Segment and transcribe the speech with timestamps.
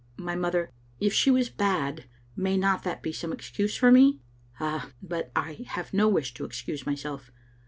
[0.17, 0.71] My mother—
[1.07, 2.05] If she was bad,
[2.35, 4.17] may not that be some excuse for me?
[4.59, 7.29] Ah, but I have no wish to excuse my self.